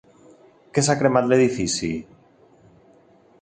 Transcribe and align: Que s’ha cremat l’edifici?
Que 0.77 0.83
s’ha 0.87 0.95
cremat 1.01 1.27
l’edifici? 1.33 1.91